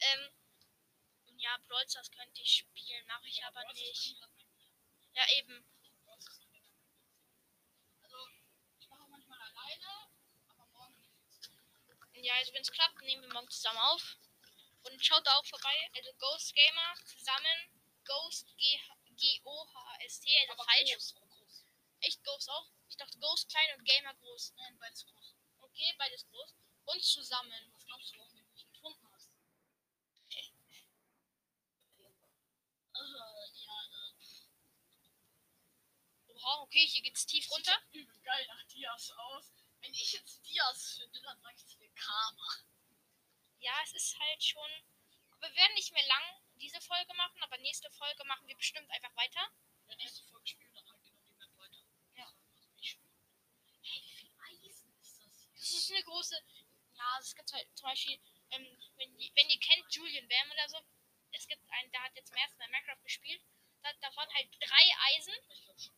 Ähm, 0.00 0.30
Brawl 1.86 1.90
Stars 1.90 2.10
könnte 2.10 2.40
ich 2.42 2.50
spielen, 2.50 3.06
mache 3.06 3.28
ich 3.28 3.44
aber 3.44 3.64
nicht. 3.72 4.16
Ja, 5.14 5.22
eben. 5.38 5.64
Also, 8.02 8.16
ich 8.80 8.88
mache 8.88 9.06
manchmal 9.08 9.38
alleine, 9.40 10.10
aber 10.48 10.66
morgen 10.66 11.00
nicht. 11.00 12.26
Ja, 12.26 12.34
also 12.34 12.52
wenn 12.54 12.62
es 12.62 12.72
klappt, 12.72 13.00
nehmen 13.02 13.22
wir 13.22 13.32
morgen 13.32 13.48
zusammen 13.50 13.78
auf. 13.78 14.16
Und 14.82 15.04
schaut 15.04 15.24
da 15.26 15.36
auch 15.36 15.46
vorbei. 15.46 15.90
Also 15.94 16.12
Ghost 16.14 16.54
Gamer 16.56 16.94
zusammen. 17.04 17.70
Ghost 18.04 18.48
G-O-H-S-T, 18.56 20.28
also 20.40 20.52
Aber 20.54 20.64
falsch. 20.64 20.92
groß, 20.92 21.14
groß. 21.14 21.64
Echt 22.00 22.24
Ghost 22.24 22.50
auch? 22.50 22.68
Ich 22.88 22.96
dachte 22.96 23.18
Ghost 23.20 23.48
klein 23.48 23.78
und 23.78 23.84
Gamer 23.84 24.14
groß. 24.14 24.54
Nein, 24.56 24.76
beides 24.78 25.06
groß. 25.06 25.34
Okay, 25.60 25.94
beides 25.98 26.26
groß. 26.26 26.52
Und 26.86 27.04
zusammen. 27.04 27.72
Was 27.74 27.86
glaubst 27.86 28.12
du, 28.12 28.18
warum 28.18 28.36
du 28.36 28.42
mich 28.52 28.66
gefunden 28.72 29.08
hast? 29.12 29.36
Also, 32.98 33.18
ja, 36.28 36.35
Oha, 36.46 36.60
okay, 36.62 36.86
hier 36.86 37.02
geht's 37.02 37.26
tief 37.26 37.50
runter. 37.50 37.76
Sieht 37.90 37.94
ja 37.94 38.00
übel 38.02 38.20
geil 38.22 38.46
nach 38.46 38.62
Dias 38.68 39.10
aus. 39.10 39.52
Wenn 39.80 39.92
ich 39.92 40.12
jetzt 40.12 40.46
Dias 40.46 40.92
finde, 40.98 41.20
dann 41.22 41.40
sag 41.40 41.54
ich 41.56 41.76
dir 41.76 41.90
Karma. 41.96 42.48
Ja, 43.58 43.74
es 43.82 43.92
ist 43.94 44.16
halt 44.18 44.42
schon. 44.44 44.70
Aber 45.32 45.48
wir 45.48 45.56
werden 45.56 45.74
nicht 45.74 45.92
mehr 45.92 46.06
lang 46.06 46.22
diese 46.60 46.80
Folge 46.80 47.12
machen, 47.14 47.42
aber 47.42 47.58
nächste 47.58 47.90
Folge 47.90 48.24
machen 48.24 48.46
wir 48.46 48.56
bestimmt 48.56 48.88
einfach 48.90 49.14
weiter. 49.16 49.40
Wenn 49.86 49.96
nächste 49.98 50.22
Folge 50.22 50.46
spielen, 50.46 50.72
dann 50.74 50.88
halt 50.88 51.02
genau 51.04 51.20
die 51.26 51.34
Map 51.34 51.50
weiter. 51.58 51.84
Ja. 52.14 52.32
Also 52.54 52.70
spielen. 52.80 53.12
Hey, 53.82 54.02
wie 54.04 54.12
viel 54.14 54.30
Eisen 54.48 54.94
ist 55.00 55.18
das 55.18 55.42
hier? 55.42 55.52
Das 55.58 55.72
ist 55.72 55.90
eine 55.90 56.02
große. 56.04 56.40
Ja, 56.94 57.18
es 57.20 57.34
gibt 57.34 57.52
halt 57.52 57.68
zum 57.76 57.88
Beispiel, 57.88 58.18
ähm, 58.50 58.66
wenn, 58.96 59.18
ihr- 59.18 59.32
wenn 59.34 59.50
ihr 59.50 59.58
kennt 59.60 59.92
Julian 59.94 60.28
Bam 60.28 60.50
oder 60.52 60.68
so, 60.68 60.78
es 61.32 61.46
gibt 61.48 61.68
einen, 61.70 61.90
der 61.90 62.02
hat 62.04 62.14
jetzt 62.14 62.28
zum 62.28 62.36
ersten 62.36 62.58
Mal 62.58 62.68
Minecraft 62.68 63.02
gespielt. 63.02 63.42
Da, 63.82 63.92
da 64.00 64.14
waren 64.16 64.32
halt 64.32 64.48
drei 64.60 64.86
Eisen. 65.14 65.34
Ich 65.50 65.64
glaube 65.64 65.80
schon 65.80 65.96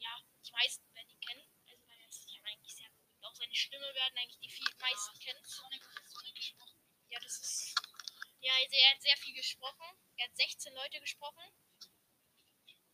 Ja, 0.00 0.18
die 0.44 0.52
meisten 0.52 0.94
werden 0.94 1.10
ihn 1.10 1.20
kennen. 1.20 1.46
Also, 1.68 1.86
weil 1.86 2.00
er 2.00 2.08
ist 2.08 2.30
ja 2.30 2.42
eigentlich 2.44 2.74
sehr 2.74 2.90
berühmt. 2.90 3.24
Auch 3.24 3.34
seine 3.34 3.54
Stimme 3.54 3.94
werden 3.94 4.18
eigentlich 4.18 4.38
die 4.40 4.48
viel 4.48 4.74
meisten 4.78 5.18
kennen. 5.20 5.44
Sonic 5.44 5.82
hat 5.94 6.08
Sonic 6.08 6.34
gesprochen. 6.34 6.80
Ja, 7.10 7.20
das 7.20 7.38
ist. 7.38 7.74
Ja, 8.40 8.52
also 8.54 8.76
er 8.76 8.90
hat 8.94 9.02
sehr 9.02 9.16
viel 9.18 9.34
gesprochen. 9.34 9.86
Er 10.16 10.26
hat 10.26 10.36
16 10.36 10.74
Leute 10.74 11.00
gesprochen. 11.00 11.44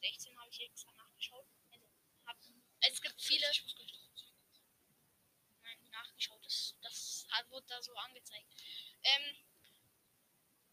16 0.00 0.38
habe 0.38 0.50
ich 0.50 0.60
extra 0.60 0.92
nachgeschaut. 0.92 1.46
Also, 1.70 1.86
hab, 2.26 2.36
also 2.36 2.54
es 2.80 3.00
gibt 3.00 3.22
viele. 3.22 3.46
Nein, 5.62 5.90
nachgeschaut. 5.90 6.44
Das, 6.44 6.74
das 6.82 7.26
hat, 7.30 7.48
wurde 7.50 7.66
da 7.66 7.80
so 7.82 7.94
angezeigt. 7.96 8.46
Ähm, 9.02 9.36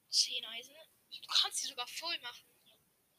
10 0.10 0.46
Eisen. 0.46 0.76
Du 1.10 1.28
kannst 1.28 1.60
sie 1.60 1.68
sogar 1.68 1.88
voll 1.88 2.18
machen. 2.20 2.46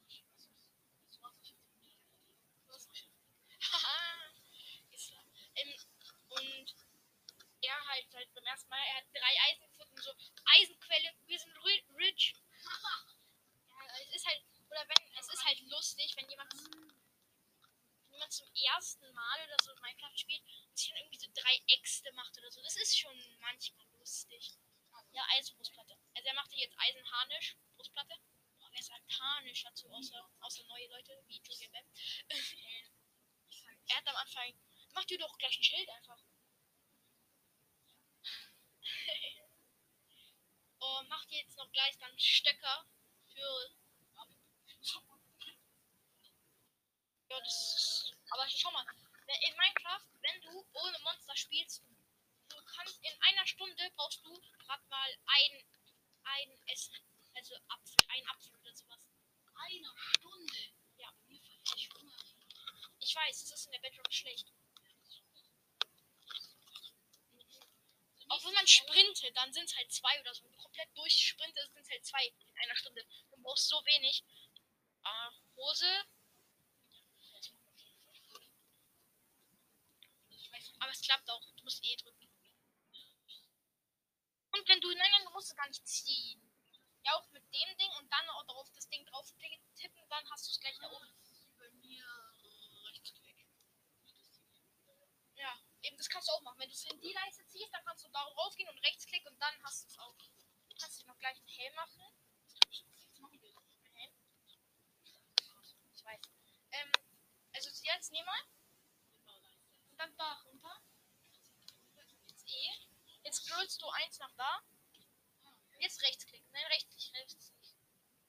Ich 0.08 0.24
weiß 0.24 0.48
nicht. 0.48 0.70
Das 1.08 1.22
war's. 1.22 1.36
Ich 1.42 1.50
hab 1.52 1.58
die 1.60 1.70
mega 1.72 1.90
Idee. 1.90 2.24
Das 2.66 2.86
ist 2.86 3.08
Haha. 3.72 4.32
Ist 4.90 5.10
er. 5.10 5.24
ähm, 5.56 5.74
und 6.28 6.74
er 7.62 7.88
beim 8.44 8.52
ersten 8.52 8.68
Mal, 8.68 8.76
er 8.78 8.96
hat 8.96 9.04
drei 9.12 9.34
Eisen 9.48 9.66
gefunden. 9.68 9.96
So, 10.00 10.12
Eisenquelle, 10.44 11.14
wir 11.26 11.38
sind 11.38 11.56
ri- 11.58 11.84
rich. 11.96 12.34
ja, 13.68 13.96
es 14.02 14.14
ist 14.16 14.26
halt, 14.26 14.42
oder 14.68 14.84
wenn, 14.88 15.12
es 15.18 15.28
ist 15.28 15.44
halt 15.44 15.60
lustig, 15.60 16.14
wenn 16.16 16.28
jemand, 16.28 16.52
wenn 16.52 18.12
jemand 18.12 18.32
zum 18.32 18.48
ersten 18.54 19.12
Mal 19.12 19.44
oder 19.44 19.56
so 19.62 19.74
Minecraft 19.80 20.16
spielt 20.16 20.42
und 20.68 20.76
sich 20.78 20.88
dann 20.88 20.98
irgendwie 20.98 21.18
so 21.18 21.26
drei 21.34 21.58
Äxte 21.68 22.12
macht 22.12 22.36
oder 22.38 22.50
so. 22.50 22.62
Das 22.62 22.76
ist 22.76 22.98
schon 22.98 23.16
manchmal 23.40 23.86
lustig. 23.98 24.52
Ja, 25.12 25.24
Eisenbrustplatte. 25.30 25.96
Also 26.14 26.28
er 26.28 26.34
machte 26.34 26.56
jetzt 26.56 26.76
Eisenharnisch, 26.78 27.56
Brustplatte. 27.76 28.14
Aber 28.58 28.70
wer 28.72 28.82
sagt 28.82 29.20
Harnisch 29.20 29.62
dazu, 29.62 29.88
außer, 29.90 30.30
außer 30.40 30.64
neue 30.64 30.88
Leute 30.88 31.22
wie 31.26 31.40
Julian 31.40 31.72
Er 33.86 33.96
hat 33.96 34.06
am 34.08 34.16
Anfang, 34.16 34.54
mach 34.94 35.04
dir 35.04 35.18
doch 35.18 35.36
gleich 35.38 35.56
ein 35.58 35.62
Schild 35.62 35.88
einfach. 35.90 36.20
oh, 40.80 41.02
mach 41.08 41.24
dir 41.26 41.38
jetzt 41.38 41.56
noch 41.56 41.70
gleich 41.72 41.96
dann 41.98 42.18
Stöcker 42.18 42.86
für. 43.32 43.70
Ja, 47.28 47.40
das 47.40 47.74
ist. 47.76 48.12
Aber 48.30 48.48
schau 48.48 48.70
mal, 48.70 48.86
in 49.46 49.56
Minecraft, 49.56 50.06
wenn 50.20 50.40
du 50.42 50.66
ohne 50.72 50.98
Monster 51.00 51.36
spielst, 51.36 51.82
du 52.48 52.56
kannst 52.64 53.02
in 53.02 53.22
einer 53.22 53.46
Stunde 53.46 53.90
brauchst 53.96 54.24
du 54.24 54.32
gerade 54.58 54.86
mal 54.88 55.16
ein, 55.26 55.64
ein 56.24 56.58
Essen. 56.68 56.94
Also 57.34 57.56
Apfel, 57.68 57.96
ein 58.08 58.28
Apfel 58.28 58.54
oder 58.56 58.74
sowas. 58.74 59.08
einer 59.54 59.94
Stunde. 59.96 60.72
Ja. 60.98 61.12
Mir 61.26 61.40
ich 61.76 61.88
Hunger. 61.94 62.16
Ich 63.00 63.14
weiß, 63.14 63.42
es 63.42 63.50
ist 63.50 63.66
in 63.66 63.72
der 63.72 63.80
Bedrock 63.80 64.12
schlecht. 64.12 64.52
Auch 68.28 68.44
wenn 68.44 68.54
sprintet, 69.24 69.36
dann 69.36 69.52
sind 69.52 69.64
es 69.64 69.76
halt 69.76 69.90
zwei 69.90 70.20
oder 70.20 70.34
so. 70.34 70.44
Wenn 70.44 70.52
du 70.52 70.58
komplett 70.58 70.96
durchsprintest, 70.96 71.72
sind 71.72 71.82
es 71.82 71.90
halt 71.90 72.04
zwei 72.04 72.26
in 72.26 72.56
einer 72.56 72.76
Stunde. 72.76 73.04
Du 73.30 73.42
brauchst 73.42 73.68
so 73.68 73.76
wenig. 73.84 74.24
Ah, 75.02 75.32
Hose. 75.56 76.04
Aber 80.78 80.90
es 80.90 81.00
klappt 81.00 81.30
auch. 81.30 81.42
Du 81.56 81.64
musst 81.64 81.84
eh 81.84 81.96
drücken. 81.96 82.28
Und 84.52 84.68
wenn 84.68 84.80
du, 84.80 84.88
nein, 84.90 85.10
nein, 85.10 85.24
du 85.24 85.30
musst 85.30 85.50
es 85.50 85.56
gar 85.56 85.68
nicht 85.68 85.86
ziehen. 85.86 86.40
Ja, 87.04 87.14
auch 87.16 87.28
mit 87.32 87.42
dem 87.42 87.76
Ding 87.78 87.90
und 87.98 88.10
dann 88.10 88.28
auch 88.30 88.48
auf 88.48 88.70
das 88.72 88.88
Ding 88.88 89.04
drauf 89.06 89.32
tippen, 89.74 90.08
dann 90.08 90.30
hast 90.30 90.46
du 90.46 90.50
es 90.52 90.60
gleich 90.60 90.78
da 90.78 90.90
oben. 90.90 91.08
Bei 91.58 91.70
mir 91.70 92.06
Rechtsklick. 92.84 93.46
Ja, 95.34 95.58
eben, 95.84 95.96
das 95.96 96.08
kannst 96.08 96.28
du 96.28 96.32
auch 96.32 96.40
machen. 96.42 96.58
Wenn 96.58 96.68
du 96.68 96.74
es 96.74 96.84
in 96.84 97.00
die 97.00 97.12
Leiste 97.12 97.46
ziehst, 97.46 97.72
dann 97.72 97.84
kannst 97.84 98.04
du 98.04 98.08
da 98.08 98.20
raufgehen 98.22 98.68
und 98.68 98.78
rechtsklick 98.78 99.24
und 99.26 99.38
dann 99.40 99.62
hast 99.62 99.84
du 99.84 99.88
es 99.88 99.98
auch. 99.98 100.16
Du 100.68 100.76
kannst 100.76 101.00
dir 101.00 101.06
noch 101.06 101.18
gleich 101.18 101.38
einen 101.38 101.48
Helm 101.48 101.74
machen. 101.74 102.02
Ein 102.02 103.92
Helm. 103.92 104.12
Ich 105.94 106.04
weiß. 106.04 106.20
Ähm, 106.72 106.92
also 107.52 107.70
jetzt 107.70 108.12
nehmen 108.12 108.26
wir 108.26 108.54
und 109.94 109.98
dann 109.98 110.16
da 110.16 110.32
runter. 110.42 110.80
Jetzt 112.28 112.48
E. 112.48 112.72
Jetzt 113.22 113.44
scrollst 113.44 113.80
du 113.80 113.88
eins 113.88 114.18
nach 114.18 114.32
da. 114.32 114.60
Jetzt 115.78 116.02
rechtsklick. 116.02 116.42
Nein, 116.52 116.64
rechtsklick, 116.66 117.14
rechtsklick. 117.14 117.74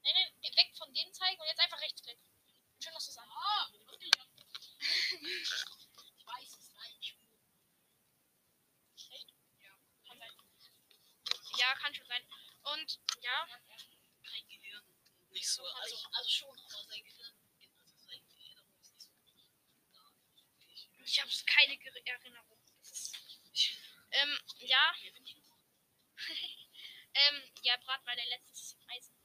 Nein, 0.04 0.14
nein, 0.14 0.56
weg 0.56 0.72
von 0.78 0.94
dem 0.94 1.12
zeigen 1.14 1.42
und 1.42 1.48
jetzt 1.48 1.60
einfach 1.60 1.82
rechtsklick. 1.82 2.20
Schön, 2.80 2.94
dass 2.94 3.06
du 3.06 3.12
es 3.12 3.18
an. 3.18 3.30
Ah, 3.30 3.68
wirklich. 3.88 4.12
Ich 4.80 6.26
weiß 6.28 6.58
es 6.58 6.70
gleich. 6.70 7.18
Echt? 9.10 9.34
Ja, 9.60 9.74
kann 10.08 10.20
sein. 10.20 10.32
Ja, 11.58 11.76
kann 11.76 11.96
schon 11.96 12.08
sein. 12.08 12.24
Und 12.74 13.00
ja, 13.26 13.48
Kein 14.24 14.48
Gehirn. 14.48 14.86
Nicht 15.32 15.50
so. 15.50 15.66
Also, 15.66 15.96
also 16.12 16.30
schon, 16.30 16.60
aber 16.60 16.84
sein 16.86 17.04
Gehirn. 17.04 17.34
Also 21.00 21.04
ich 21.06 21.22
habe 21.22 21.32
keine 21.46 21.74
Ger- 21.74 22.06
Erinnerung. 22.06 22.60
Ähm, 24.12 24.40
ja. 24.60 24.94
ähm, 27.14 27.44
ja, 27.64 27.78
brat 27.78 28.06
mal 28.06 28.16
dein 28.16 28.28
letztes 28.28 28.78
Eisen. 28.88 29.16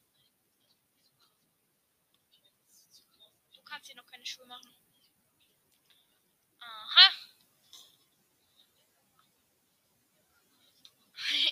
Du 3.55 3.63
kannst 3.63 3.87
hier 3.87 3.97
noch 3.97 4.07
keine 4.07 4.27
Schuhe 4.27 4.47
machen. 4.47 4.75
Aha. 6.61 7.13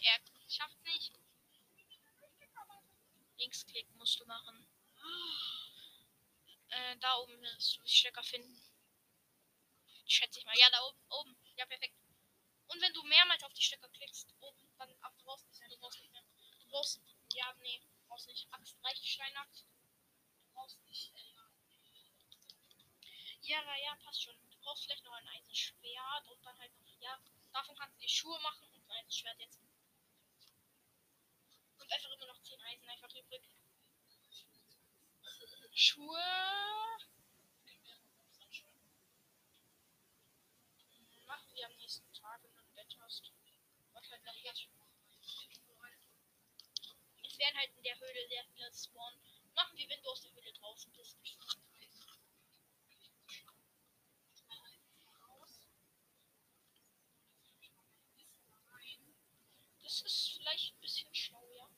er 0.03 0.21
schafft 0.49 0.83
nicht. 0.85 1.13
Linksklick 3.39 3.89
musst 3.95 4.19
du 4.21 4.27
machen. 4.27 4.67
Äh, 6.71 6.97
da 6.99 7.17
oben 7.17 7.41
wirst 7.41 7.77
du 7.77 7.83
die 7.83 7.91
Stecker 7.91 8.23
finden. 8.23 8.61
Schätze 10.07 10.39
ich 10.39 10.45
mal. 10.45 10.57
Ja, 10.59 10.69
da 10.71 10.83
oben. 10.83 11.01
Oben. 11.09 11.37
Ja, 11.57 11.67
perfekt. 11.67 11.95
Und 12.67 12.81
wenn 12.83 12.93
du 12.93 13.03
mehrmals 13.05 13.43
auf 13.45 13.53
die 13.55 13.63
Stecker 13.63 13.89
klickst, 13.89 14.35
oben, 14.41 14.69
dann 14.77 14.95
ab, 15.01 15.15
du 15.19 15.25
brauchst 15.25 15.47
nicht 15.47 15.61
mehr. 15.61 15.69
Du 15.71 15.79
brauchst 15.79 16.01
nicht 16.01 16.13
mehr. 16.13 16.25
Du 16.61 16.69
brauchst. 16.69 17.01
Ja, 17.33 17.55
nee, 17.61 17.81
brauchst 18.07 18.29
nicht. 18.29 18.47
Axt 18.53 18.77
reicht, 18.85 19.07
Steinaxt. 19.07 19.67
Du 20.43 20.53
brauchst 20.53 20.83
nicht. 20.85 21.13
Äh, 21.15 21.21
ja, 23.43 23.63
ja, 23.63 23.77
ja, 23.77 23.97
passt 24.05 24.23
schon. 24.23 24.37
Du 24.51 24.59
brauchst 24.59 24.85
vielleicht 24.85 25.05
noch 25.05 25.13
ein 25.13 25.29
Eisenschwert 25.29 26.29
und 26.29 26.45
dann 26.45 26.59
halt 26.59 26.75
noch. 26.79 27.01
Ja, 27.01 27.19
davon 27.53 27.77
kannst 27.77 27.97
du 27.97 28.01
die 28.01 28.09
Schuhe 28.09 28.39
machen 28.41 28.69
und 28.73 28.85
ein 28.85 28.91
Eisenschwert 28.91 29.39
jetzt. 29.39 29.61
Und 31.79 31.93
einfach 31.93 32.11
immer 32.11 32.27
noch 32.27 32.43
10 32.43 32.61
Eisen 32.61 32.89
einfach 32.89 33.15
übrig. 33.15 33.43
Schuhe. 35.75 36.19
Machen 41.27 41.55
wir 41.55 41.67
am 41.67 41.77
nächsten 41.77 42.13
Tag, 42.13 42.43
wenn 42.43 42.53
du 42.53 42.61
ein 42.61 42.75
Bett 42.75 42.97
hast. 43.01 43.33
Was 43.93 44.11
halt 44.11 44.25
noch 44.25 44.35
jetzt. 44.35 44.67
Es 47.23 47.39
werden 47.39 47.57
halt 47.57 47.71
in 47.77 47.83
der 47.85 48.01
Höhle 48.01 48.29
sehr 48.29 48.45
viele 48.53 48.73
spawnen. 48.75 49.21
Machen 49.55 49.79
wir, 49.79 49.89
wenn 49.89 50.03
du 50.03 50.11
aus 50.11 50.23
der 50.23 50.33
Höhle 50.33 50.53
draußen 50.53 50.93
bist. 50.93 51.17
Das 59.83 60.03
ist 60.03 60.31
vielleicht 60.37 60.75
ein 60.75 60.81
bisschen 60.81 61.15
schlau, 61.15 61.49
ja. 61.57 61.69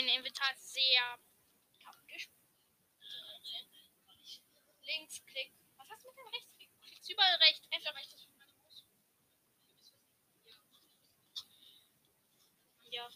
Sein 0.00 0.08
Inventar 0.08 0.54
sehr 0.56 1.18
praktisch. 1.82 2.30
Links, 4.80 5.22
Klick. 5.26 5.52
Was 5.76 5.90
hast 5.90 6.02
du 6.02 6.08
mit 6.08 6.16
dem 6.16 6.26
Rechtsklick? 6.28 6.70
Du 6.72 6.86
klickst 6.86 7.10
überall 7.10 7.34
rechts. 7.34 7.68
Einfach 7.70 7.94
rechts. 7.94 8.26
Ja. 12.90 13.10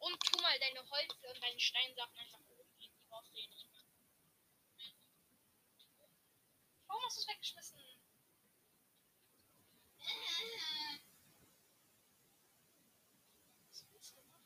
Und 0.00 0.22
tu 0.22 0.42
mal 0.42 0.58
deine 0.58 0.90
Holz 0.90 1.14
und 1.22 1.42
deine 1.42 1.58
Steinsachen 1.58 2.18
einfach 2.18 2.40
oben 2.50 2.76
hin. 2.78 2.92
Die 3.00 3.06
brauchst 3.08 3.32
du 3.32 3.38
eh 3.38 3.46
nicht 3.46 3.70
mehr. 3.70 3.84
Warum 6.88 7.02
hast 7.06 7.16
du 7.16 7.20
es 7.22 7.28
weggeschmissen? 7.28 7.80
Was 13.70 13.86
willst 13.92 14.14
du 14.14 14.20
machen? 14.24 14.42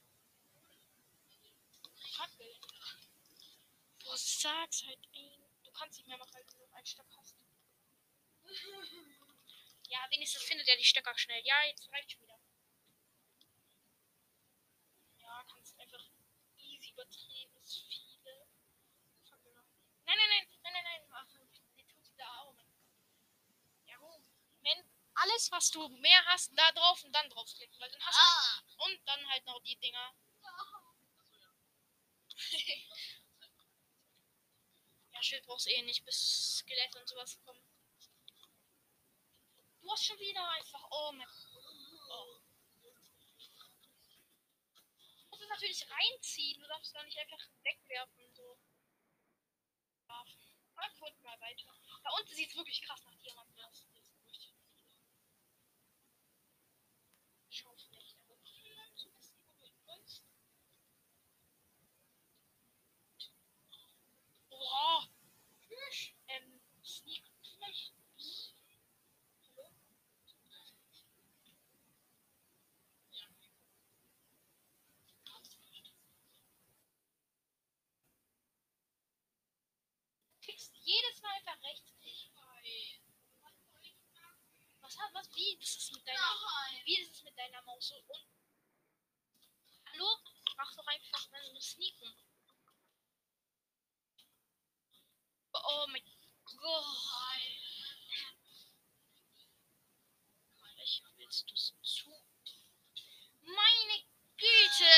Fackel. 2.17 2.55
Boah, 4.05 4.17
sag's 4.47 4.85
halt 4.87 5.01
ein. 5.13 5.43
Du 5.65 5.73
kannst 5.73 5.99
nicht 5.99 6.07
mehr 6.07 6.19
machen, 6.19 6.33
weil 6.35 6.45
du 6.45 6.57
nur 6.59 6.73
einen 6.75 6.87
Stock 6.87 7.11
hast. 7.17 7.37
Ja, 9.89 10.05
wenigstens 10.11 10.43
findet 10.43 10.67
er 10.67 10.77
die 10.77 10.85
Stöcker 10.85 11.17
schnell. 11.17 11.41
Ja, 11.45 11.63
jetzt 11.63 11.89
reicht 11.93 12.11
schon 12.11 12.23
wieder. 12.23 12.41
Ja, 15.19 15.45
kannst 15.45 15.79
einfach 15.79 16.05
easy 16.57 16.91
übertrieben 16.91 17.63
viele. 17.63 18.49
Nein, 20.05 20.17
nein, 20.19 20.29
nein, 20.29 20.49
nein, 20.65 20.73
nein, 20.73 20.83
nein. 20.83 21.03
Ach, 21.13 21.29
die 21.77 21.85
tut 21.85 22.11
wieder 22.11 22.41
Augen. 22.41 22.69
Ja, 23.85 23.97
gut. 23.99 24.25
Wenn 24.63 24.85
alles, 25.15 25.53
was 25.53 25.71
du 25.71 25.89
mehr 25.89 26.25
hast, 26.27 26.51
da 26.59 26.73
drauf 26.73 27.05
und 27.05 27.13
dann 27.13 27.31
draufklicken, 27.31 27.79
weil 27.79 27.91
dann 27.93 28.03
hast 28.05 28.19
Ah! 28.19 28.63
du. 28.67 28.85
Und 28.87 29.01
dann 29.07 29.31
halt 29.31 29.47
noch 29.47 29.61
die 29.63 29.77
Dinger. 29.77 30.17
Schild 35.27 35.45
brauchst 35.45 35.67
eh 35.67 35.83
nicht, 35.83 36.05
bis 36.05 36.59
Skelett 36.59 36.95
und 36.95 37.09
sowas 37.09 37.37
kommen. 37.45 37.61
Du 39.81 39.91
hast 39.91 40.05
schon 40.05 40.19
wieder 40.21 40.49
einfach. 40.51 40.89
Oh 40.89 41.11
mein. 41.13 41.27
Oh. 42.11 42.41
Du 45.31 45.37
musst 45.37 45.49
natürlich 45.49 45.85
reinziehen. 45.91 46.61
Du 46.61 46.69
darfst 46.69 46.95
gar 46.95 47.05
nicht 47.05 47.19
einfach 47.19 47.45
wegwerfen. 47.65 48.35
So. 48.35 48.57
Ja. 50.09 50.25
Guck 51.01 51.23
mal 51.25 51.41
weiter. 51.41 51.75
Da 52.05 52.11
unten 52.21 52.35
sieht 52.35 52.51
es 52.51 52.57
wirklich 52.57 52.81
krass 52.83 53.03
nach 53.05 53.17
Diamanten 53.17 53.61
aus. 53.63 53.85
Schaufläche. 57.51 58.17
Aber 58.29 58.97
so 58.97 59.09
ein 59.09 59.15
bisschen 59.15 59.41
überholst. 59.59 60.23
Oha! 64.51 65.09
Ähm, 66.29 66.61
Sneak 66.85 67.23
vielleicht? 67.41 67.93
Hallo? 69.55 69.71
Klickst 80.41 80.75
jedes 80.85 81.23
Mal 81.23 81.33
einfach 81.37 81.56
rechts. 81.67 81.93
Was 84.81 84.97
hat 84.99 85.15
was? 85.15 85.29
Wie? 85.35 85.59
Ist 85.61 85.93
mit 85.93 86.07
deiner. 86.07 86.21
Wie 86.85 87.01
ist 87.01 87.25
mit 87.25 87.37
deiner 87.37 87.63
Maus 87.63 87.91
und. 87.91 88.09
Hallo? 89.87 90.19
Mach 90.57 90.75
doch 90.77 90.87
einfach 90.87 91.33
eine 91.33 91.61
Sneaken. 91.61 92.15
Oh 95.53 95.87
mein 95.89 96.05
Gott. 96.45 96.87
Welcher 100.77 101.05
willst 101.17 101.51
du 101.51 101.55
es 101.55 101.75
zu? 101.83 102.11
Meine 103.43 104.05
Güte! 104.37 104.95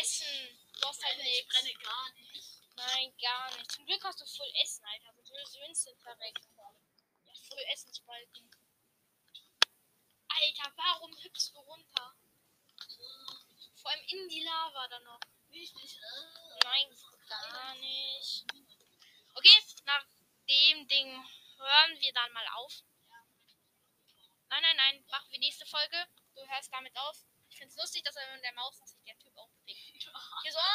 Essen. 0.00 0.58
Du 0.80 0.86
hast 0.86 1.04
halt 1.04 1.18
Ich 1.18 1.46
brenne 1.48 1.74
gar 1.74 2.12
nicht. 2.14 2.49
Nein, 2.86 3.12
gar 3.20 3.56
nicht. 3.56 3.72
Zum 3.72 3.84
Glück 3.84 4.02
hast 4.04 4.20
du 4.20 4.26
voll 4.26 4.50
Essen, 4.62 4.84
Alter. 4.84 5.12
Du 5.12 5.30
würdest 5.30 5.56
instant 5.56 6.00
verrecken. 6.00 6.56
Ja, 7.26 7.34
voll 7.34 7.64
Essensbalken. 7.72 8.50
Alter, 10.28 10.72
warum 10.76 11.14
hüpfst 11.22 11.50
du 11.52 11.58
runter? 11.58 12.16
Vor 13.76 13.90
allem 13.90 14.04
in 14.08 14.28
die 14.28 14.42
Lava 14.42 14.88
dann 14.88 15.04
noch. 15.04 15.20
Nein, 15.50 16.96
gar 17.28 17.74
nicht. 17.76 18.44
Okay, 19.34 19.62
nach 19.84 20.06
dem 20.48 20.88
Ding 20.88 21.28
hören 21.58 22.00
wir 22.00 22.12
dann 22.12 22.32
mal 22.32 22.46
auf. 22.54 22.82
Nein, 24.48 24.62
nein, 24.62 24.76
nein, 24.76 25.04
machen 25.10 25.30
wir 25.30 25.38
nächste 25.38 25.66
Folge. 25.66 26.06
Du 26.34 26.46
hörst 26.46 26.72
damit 26.72 26.96
auf. 26.96 27.24
Ich 27.50 27.58
finde 27.58 27.70
es 27.72 27.76
lustig, 27.76 28.04
dass 28.04 28.16
er 28.16 28.34
mit 28.34 28.44
der 28.44 28.54
Maus, 28.54 28.78
sich 28.78 29.00
Typ 29.04 29.19
hier 30.42 30.52
so. 30.52 30.58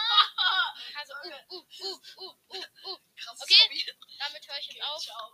Also, 0.97 1.13
uh, 1.13 1.27
uh, 1.51 1.63
uh, 1.81 1.99
uh, 2.17 2.33
uh, 2.55 2.91
uh. 2.91 2.97
Krasses 3.19 3.41
okay, 3.43 3.55
Hobby. 3.65 3.83
damit 4.17 4.47
höre 4.47 4.59
ich 4.59 4.67
jetzt 4.67 4.83
auf. 4.83 5.01
Ciao. 5.03 5.33